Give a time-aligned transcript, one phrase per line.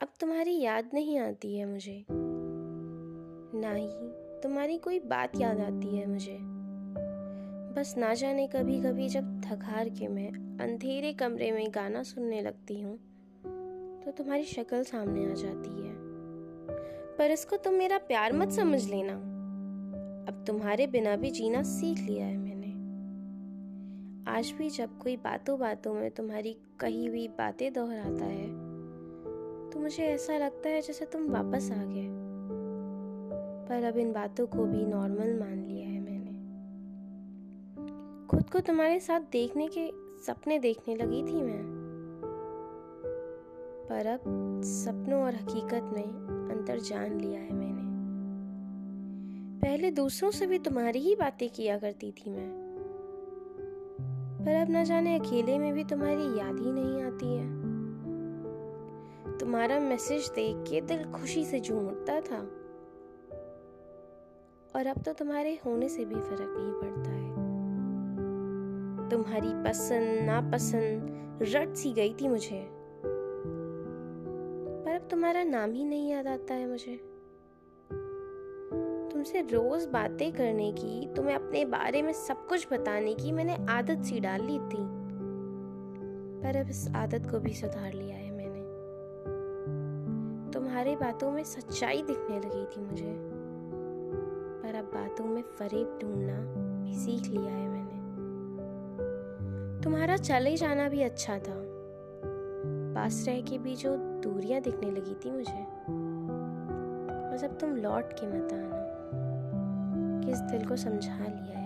[0.00, 2.04] अब तुम्हारी याद नहीं आती है मुझे।
[3.54, 3.88] ना ही
[4.42, 6.38] तुम्हारी कोई बात याद आती है मुझे।
[7.74, 12.80] बस ना जाने कभी कभी जब थकार के मैं अंधेरे कमरे में गाना सुनने लगती
[12.80, 12.96] हूँ
[14.04, 15.94] तो तुम्हारी शक्ल सामने आ जाती है।
[17.16, 19.14] पर इसको तुम मेरा प्यार मत समझ लेना।
[20.28, 22.72] अब तुम्हारे बिना भी जीना सीख लिया है मैंने।
[24.30, 28.68] आज भी जब कोई बातों बातों में तुम्हारी कही हुई बातें दोहराता है
[29.88, 32.08] मुझे ऐसा लगता है जैसे तुम वापस आ गए।
[33.68, 36.32] पर अब इन बातों को भी नॉर्मल मान लिया है मैंने।
[38.26, 39.90] खुद को तुम्हारे साथ देखने के
[40.26, 41.62] सपने देखने लगी थी मैं।
[43.88, 44.20] पर अब
[44.64, 46.04] सपनों और हकीकत में
[46.50, 47.82] अंतर जान लिया है मैंने।
[49.60, 52.50] पहले दूसरों से भी तुम्हारी ही बातें किया करती थी मैं।
[54.44, 57.67] पर अब ना जाने अकेले में भी तुम्हारी याद ही नहीं आती है।
[59.48, 62.38] तुम्हारा मैसेज देख के दिल खुशी से झूम उठता था।
[64.76, 67.30] और अब तो तुम्हारे होने से भी फ़र्क नहीं पड़ता है।
[69.10, 71.08] तुम्हारी पसंद, नापसंद,
[71.42, 72.68] रट सी गई थी मुझे।
[74.84, 76.96] पर अब तुम्हारा नाम ही नहीं याद आता है मुझे।
[79.12, 84.02] तुमसे रोज बातें करने की, तुम्हें अपने बारे में सब कुछ बताने की मैंने आदत
[84.02, 84.88] सी डाल ली थी।
[86.42, 88.27] पर अब इस आदत को भी सुधार लिया है।
[90.68, 93.14] तुम्हारी बातों में सच्चाई दिखने लगी थी मुझे।
[94.62, 96.40] पर अब बातों में फरेब ढूंढना
[96.82, 98.00] भी सीख लिया है मैंने।
[99.82, 101.54] तुम्हारा चले जाना भी अच्छा था।
[102.94, 105.66] पास रह के भी जो दूरियाँ दिखने लगी थी मुझे।
[107.32, 108.82] बस अब तुम लौट के मत आना।
[110.26, 111.57] किस दिल को समझा लिया